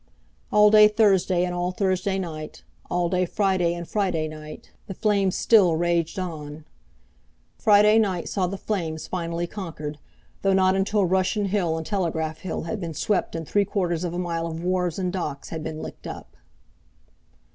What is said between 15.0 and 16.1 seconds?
docks had been licked